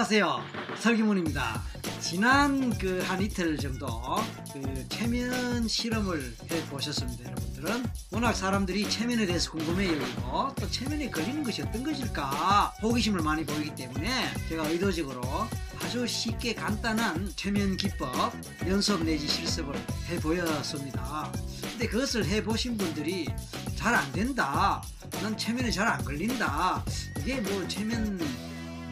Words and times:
안녕하세요. 0.00 0.42
설기문입니다. 0.78 1.62
지난 2.00 2.70
그 2.78 3.04
한 3.06 3.20
이틀 3.20 3.58
정도 3.58 3.86
그 4.50 4.88
체면 4.88 5.68
실험을 5.68 6.34
해 6.50 6.64
보셨습니다, 6.70 7.24
여러분들은. 7.24 7.84
워낙 8.10 8.32
사람들이 8.32 8.88
체면에 8.88 9.26
대해서 9.26 9.50
궁금해 9.50 9.88
여기고 9.88 10.54
또 10.58 10.70
체면에 10.70 11.10
걸리는 11.10 11.44
것이 11.44 11.60
어떤 11.60 11.84
것일까 11.84 12.72
호기심을 12.82 13.20
많이 13.20 13.44
보이기 13.44 13.74
때문에 13.74 14.32
제가 14.48 14.68
의도적으로 14.68 15.20
아주 15.84 16.06
쉽게 16.06 16.54
간단한 16.54 17.34
체면 17.36 17.76
기법 17.76 18.32
연습 18.66 19.04
내지 19.04 19.28
실습을 19.28 19.74
해 20.08 20.18
보였습니다. 20.18 21.30
근데 21.72 21.86
그것을 21.86 22.24
해 22.24 22.42
보신 22.42 22.78
분들이 22.78 23.28
잘 23.76 23.94
안 23.94 24.10
된다. 24.12 24.82
난 25.22 25.36
체면에 25.36 25.70
잘 25.70 25.86
안 25.86 26.02
걸린다. 26.02 26.82
이게 27.18 27.38
뭐 27.42 27.68
체면 27.68 28.49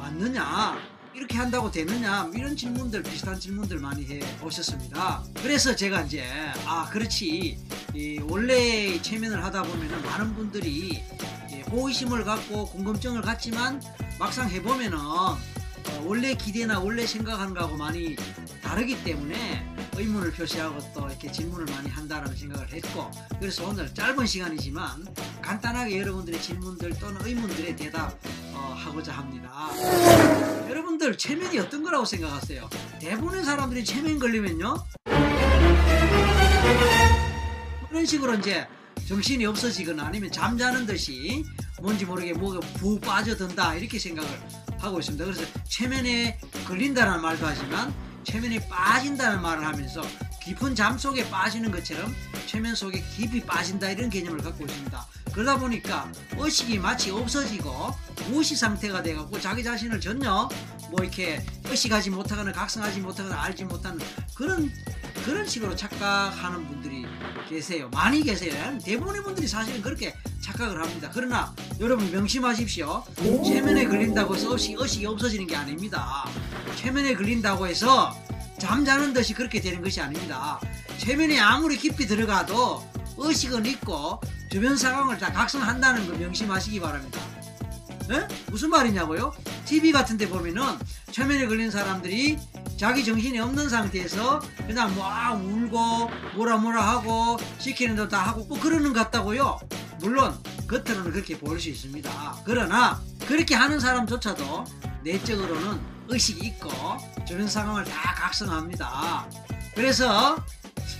맞느냐? 0.00 0.78
이렇게 1.12 1.36
한다고 1.36 1.70
되느냐? 1.70 2.30
이런 2.34 2.56
질문들, 2.56 3.02
비슷한 3.02 3.38
질문들 3.38 3.78
많이 3.78 4.06
해 4.06 4.20
오셨습니다. 4.42 5.22
그래서 5.42 5.76
제가 5.76 6.02
이제, 6.02 6.24
아, 6.66 6.88
그렇지. 6.90 7.58
이 7.94 8.20
원래 8.28 9.00
체면을 9.02 9.44
하다 9.44 9.62
보면은 9.64 10.02
많은 10.02 10.34
분들이 10.34 10.70
이 10.70 11.02
호기심을 11.70 12.24
갖고 12.24 12.66
궁금증을 12.66 13.20
갖지만 13.20 13.82
막상 14.18 14.48
해보면은 14.48 14.98
어, 14.98 15.36
원래 16.04 16.34
기대나 16.34 16.80
원래 16.80 17.06
생각하는 17.06 17.54
거하고 17.54 17.76
많이 17.76 18.16
다르기 18.62 19.02
때문에 19.04 19.66
의문을 19.96 20.32
표시하고 20.32 20.78
또 20.94 21.06
이렇게 21.08 21.30
질문을 21.30 21.66
많이 21.74 21.88
한다라는 21.88 22.34
생각을 22.36 22.72
했고 22.72 23.10
그래서 23.38 23.68
오늘 23.68 23.92
짧은 23.92 24.26
시간이지만 24.26 25.06
간단하게 25.42 26.00
여러분들의 26.00 26.40
질문들 26.40 26.98
또는 26.98 27.20
의문들에 27.24 27.76
대답 27.76 28.18
어, 28.54 28.74
하고자 28.76 29.12
합니다. 29.12 29.70
여러분들 30.68 31.18
체면이 31.18 31.58
어떤 31.58 31.82
거라고 31.82 32.04
생각하세요? 32.04 32.68
대부분의 33.00 33.44
사람들이 33.44 33.84
체면 33.84 34.18
걸리면요 34.18 34.76
그런 37.88 38.06
식으로 38.06 38.34
이제 38.34 38.66
정신이 39.08 39.44
없어지거나 39.46 40.04
아니면 40.04 40.30
잠자는 40.30 40.86
듯이 40.86 41.44
뭔지 41.80 42.04
모르게 42.04 42.32
뭐가 42.32 42.60
부 42.74 43.00
빠져든다 43.00 43.74
이렇게 43.74 43.98
생각을 43.98 44.30
하고 44.80 44.98
있습니다. 44.98 45.24
그래서 45.24 45.42
체면에 45.64 46.38
걸린다는 46.66 47.20
말도 47.20 47.46
하지만 47.46 47.92
체면에 48.24 48.66
빠진다는 48.68 49.40
말을 49.42 49.64
하면서 49.64 50.02
깊은 50.42 50.74
잠 50.74 50.98
속에 50.98 51.28
빠지는 51.30 51.70
것처럼 51.70 52.14
체면 52.46 52.74
속에 52.74 53.02
깊이 53.14 53.44
빠진다 53.44 53.90
이런 53.90 54.10
개념을 54.10 54.40
갖고 54.40 54.64
있습니다. 54.64 55.06
그러다 55.32 55.58
보니까 55.58 56.10
의식이 56.36 56.78
마치 56.78 57.10
없어지고 57.10 57.94
무시 58.30 58.56
상태가 58.56 59.02
돼갖고 59.02 59.40
자기 59.40 59.62
자신을 59.62 60.00
전혀 60.00 60.48
뭐 60.90 61.00
이렇게 61.02 61.44
의식하지 61.66 62.10
못하거나 62.10 62.52
각성하지 62.52 63.00
못하거나 63.00 63.40
알지 63.42 63.64
못하는 63.64 64.00
그런 64.34 64.72
그런 65.24 65.46
식으로 65.46 65.76
착각하는 65.76 66.66
분들이 66.66 67.04
계세요. 67.48 67.88
많이 67.90 68.22
계세요. 68.22 68.78
대부분의 68.82 69.22
분들이 69.22 69.46
사실은 69.46 69.82
그렇게 69.82 70.14
착각을 70.40 70.82
합니다. 70.82 71.10
그러나 71.12 71.54
여러분 71.78 72.10
명심하십시오. 72.10 73.04
체면에 73.44 73.84
걸린다고 73.86 74.34
해서 74.34 74.52
의식, 74.52 74.80
의식이 74.80 75.06
없어지는 75.06 75.46
게 75.46 75.56
아닙니다. 75.56 76.24
체면에 76.76 77.14
걸린다고 77.14 77.66
해서 77.66 78.16
잠자는 78.58 79.12
듯이 79.12 79.34
그렇게 79.34 79.60
되는 79.60 79.82
것이 79.82 80.00
아닙니다. 80.00 80.60
체면에 80.98 81.38
아무리 81.38 81.76
깊이 81.76 82.06
들어가도 82.06 82.84
의식은 83.16 83.66
있고 83.66 84.20
주변 84.50 84.76
상황을 84.76 85.18
다 85.18 85.32
각성한다는 85.32 86.06
거 86.08 86.16
명심하시기 86.18 86.80
바랍니다. 86.80 87.20
에? 88.10 88.26
무슨 88.50 88.70
말이냐고요? 88.70 89.32
TV 89.66 89.92
같은 89.92 90.16
데 90.16 90.28
보면은 90.28 90.62
체면에 91.12 91.46
걸린 91.46 91.70
사람들이 91.70 92.38
자기 92.76 93.04
정신이 93.04 93.38
없는 93.38 93.68
상태에서 93.68 94.40
그냥 94.66 94.92
뭐 94.94 95.04
아, 95.06 95.34
울고 95.34 96.10
뭐라 96.34 96.56
뭐라 96.56 96.82
하고 96.82 97.36
시키는 97.58 97.94
대로 97.94 98.08
다 98.08 98.22
하고 98.22 98.44
뭐 98.44 98.58
그러는 98.58 98.92
것 98.92 99.04
같다고요. 99.04 99.60
물론 100.00 100.36
겉으로는 100.66 101.12
그렇게 101.12 101.38
보일 101.38 101.60
수 101.60 101.68
있습니다. 101.68 102.42
그러나 102.44 103.00
그렇게 103.26 103.54
하는 103.54 103.78
사람조차도 103.78 104.64
내적으로는 105.04 105.80
의식이 106.08 106.46
있고 106.46 106.70
주변 107.26 107.46
상황을 107.46 107.84
다 107.84 108.14
각성합니다. 108.14 109.28
그래서 109.74 110.44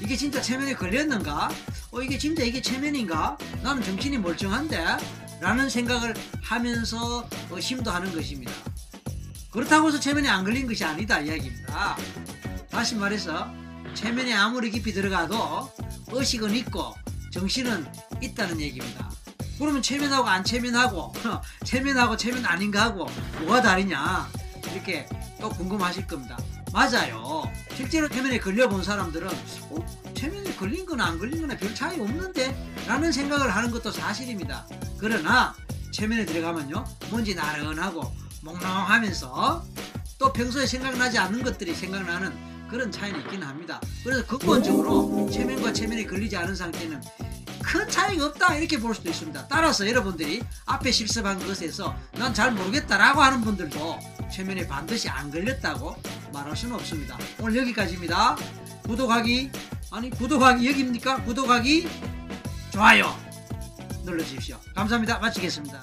이게 0.00 0.16
진짜 0.16 0.40
체면에 0.40 0.74
걸렸는가? 0.74 1.48
어 1.90 2.02
이게 2.02 2.18
진짜 2.18 2.42
이게 2.42 2.60
체면인가? 2.60 3.38
나는 3.62 3.82
정신이 3.82 4.18
멀쩡한데? 4.18 4.98
라는 5.40 5.70
생각을 5.70 6.14
하면서 6.42 7.28
어, 7.50 7.60
심도하는 7.60 8.12
것입니다. 8.12 8.52
그렇다고 9.50 9.88
해서 9.88 9.98
체면에 9.98 10.28
안 10.28 10.44
걸린 10.44 10.66
것이 10.66 10.84
아니다 10.84 11.20
이야기입니다. 11.20 11.96
다시 12.70 12.96
말해서 12.96 13.48
체면에 13.94 14.34
아무리 14.34 14.70
깊이 14.70 14.92
들어가도 14.92 15.70
의식은 16.12 16.54
있고 16.56 16.94
정신은 17.30 17.86
있다는 18.20 18.60
얘기입니다. 18.60 19.10
그러면 19.58 19.82
체면하고 19.82 20.28
안 20.28 20.44
체면하고 20.44 21.12
체면하고 21.64 22.16
체면 22.18 22.46
아닌가 22.46 22.82
하고 22.82 23.06
뭐가 23.40 23.60
다르냐 23.60 24.28
이렇게 24.72 25.06
또 25.40 25.48
궁금하실 25.48 26.06
겁니다. 26.06 26.38
맞아요. 26.72 27.50
실제로 27.74 28.08
체면에 28.08 28.38
걸려본 28.38 28.82
사람들은 28.82 29.28
어, 29.70 30.14
체면에 30.14 30.54
걸린 30.54 30.84
거나 30.84 31.06
안 31.06 31.18
걸린 31.18 31.40
거나 31.40 31.56
별 31.56 31.74
차이 31.74 31.98
없는데 32.00 32.84
라는 32.86 33.10
생각을 33.10 33.54
하는 33.54 33.70
것도 33.70 33.90
사실입니다. 33.90 34.66
그러나 34.98 35.54
체면에 35.92 36.24
들어가면요 36.24 36.84
뭔지 37.10 37.34
나른하고 37.34 38.12
몽롱하면서 38.42 39.64
또 40.18 40.32
평소에 40.32 40.66
생각나지 40.66 41.18
않는 41.18 41.42
것들이 41.42 41.74
생각나는 41.74 42.32
그런 42.68 42.90
차이는 42.92 43.20
있긴 43.20 43.42
합니다. 43.42 43.80
그래서 44.04 44.24
근본적으로 44.26 45.28
체면과 45.30 45.72
체면에 45.72 46.04
걸리지 46.04 46.36
않은 46.36 46.54
상태는 46.54 47.00
큰 47.62 47.88
차이가 47.88 48.26
없다 48.26 48.54
이렇게 48.56 48.78
볼 48.78 48.94
수도 48.94 49.10
있습니다. 49.10 49.46
따라서 49.48 49.86
여러분들이 49.86 50.42
앞에 50.66 50.90
실습한 50.90 51.38
것에서 51.46 51.94
난 52.12 52.32
잘 52.32 52.52
모르겠다라고 52.52 53.20
하는 53.20 53.40
분들도 53.42 53.98
체면에 54.32 54.66
반드시 54.66 55.08
안 55.08 55.30
걸렸다고 55.30 55.96
말할 56.32 56.56
수는 56.56 56.74
없습니다. 56.76 57.18
오늘 57.40 57.56
여기까지입니다. 57.56 58.36
구독하기 58.86 59.50
아니 59.90 60.10
구독하기 60.10 60.66
여기입니까? 60.68 61.24
구독하기 61.24 61.88
좋아요 62.70 63.14
눌러주십시오. 64.04 64.58
감사합니다. 64.74 65.18
마치겠습니다. 65.18 65.82